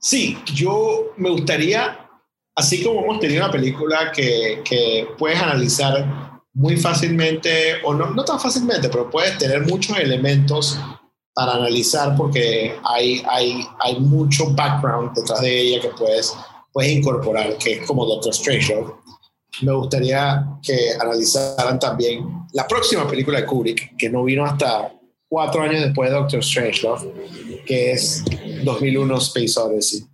[0.00, 2.08] Sí, yo me gustaría,
[2.54, 8.24] así como hemos tenido una película que, que puedes analizar muy fácilmente, o no, no
[8.24, 10.78] tan fácilmente, pero puedes tener muchos elementos
[11.34, 16.32] para analizar porque hay, hay, hay mucho background detrás de ella que puedes,
[16.72, 18.84] puedes incorporar, que es como Doctor Strange.
[19.62, 24.92] Me gustaría que analizaran también la próxima película de Kubrick, que no vino hasta
[25.28, 28.24] cuatro años después de Doctor Strangelove, que es
[28.62, 30.06] 2001 Space Odyssey.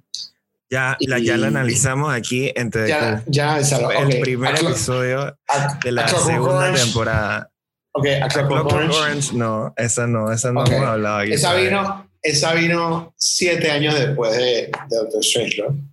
[0.70, 2.86] Ya, la, ya la analizamos aquí en TQ.
[2.86, 3.90] Ya, ya analizaron.
[3.92, 5.36] el ok, primer episodio
[5.84, 6.84] de la segunda Orange.
[6.84, 7.49] temporada.
[7.92, 8.98] Ok, a Clockwork Orange.
[8.98, 11.32] Orange, no, esa no, esa no hemos hablado aquí.
[11.32, 15.90] Esa vino, esa vino siete años después de, de Doctor Strange, ¿no?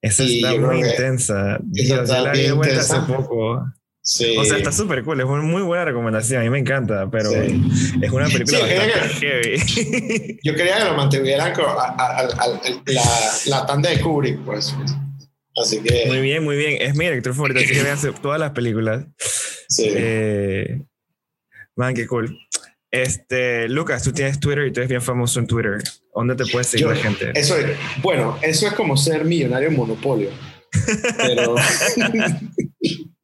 [0.00, 1.58] Esa está muy intensa.
[1.72, 3.64] Yo la vi vuelta hace poco.
[4.00, 4.36] Sí.
[4.38, 7.30] O sea, está súper cool, es una muy buena recomendación, a mí me encanta, pero
[7.30, 10.38] es una película bastante heavy.
[10.42, 13.04] Yo quería que lo mantuvieran la,
[13.46, 14.74] la tanda de Kubrick, pues.
[15.62, 16.06] Así que...
[16.06, 16.80] Muy bien, muy bien.
[16.80, 19.04] Es mi director favorito, así que vean todas las películas.
[19.68, 19.90] Sí.
[19.94, 20.80] Eh,
[21.78, 22.38] man, qué cool.
[22.90, 25.78] Este, Lucas, tú tienes Twitter y tú eres bien famoso en Twitter.
[26.14, 27.30] ¿Dónde te puedes seguir la gente?
[27.34, 30.30] Eso es, bueno, eso es como ser millonario en monopolio.
[31.16, 31.54] Pero.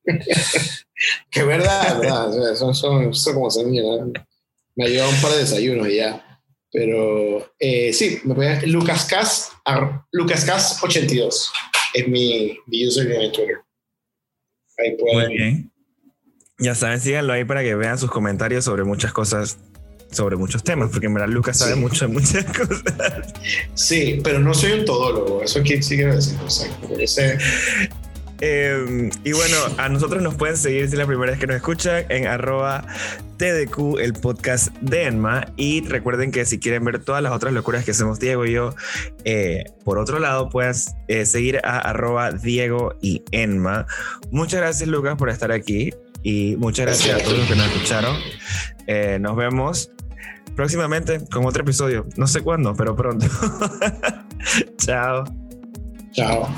[1.30, 2.52] que verdad, verdad.
[2.52, 4.12] Eso, es como ser millonario.
[4.76, 6.40] Me ha llevado un par de desayunos ya.
[6.70, 8.70] Pero eh, sí, me pueden.
[8.70, 9.50] LucasCas,
[10.12, 11.50] LucasCas82
[11.94, 13.56] es mi, mi username en Twitter.
[14.78, 15.28] Ahí pueden.
[15.28, 15.73] Muy bien.
[16.58, 19.58] Ya saben, síganlo ahí para que vean sus comentarios sobre muchas cosas,
[20.12, 23.34] sobre muchos temas, porque en verdad Lucas sabe mucho de muchas cosas.
[23.74, 27.38] Sí, pero no soy un todólogo, eso sí quiero decir.
[28.40, 31.56] Em, y bueno, a nosotros nos pueden seguir si es la primera vez que nos
[31.56, 32.84] escuchan en arroba
[33.36, 35.46] TDQ, el podcast de Enma.
[35.56, 38.74] Y recuerden que si quieren ver todas las otras locuras que hacemos Diego y yo,
[39.24, 43.86] eh, por otro lado, puedes eh, seguir a arroba Diego y Enma.
[44.30, 45.92] Muchas gracias, Lucas, por estar aquí.
[46.24, 48.16] Y muchas gracias a todos los que nos escucharon.
[48.86, 49.90] Eh, nos vemos
[50.56, 52.06] próximamente con otro episodio.
[52.16, 53.26] No sé cuándo, pero pronto.
[54.78, 55.24] Chao.
[56.12, 56.48] Chao.